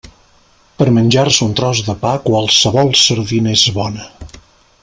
Per 0.79 0.87
a 0.91 0.93
menjar-se 0.95 1.43
un 1.49 1.53
tros 1.59 1.83
de 1.89 1.97
pa, 2.05 2.15
qualsevol 2.25 2.93
sardina 3.05 3.55
és 3.59 3.71
bona. 3.81 4.13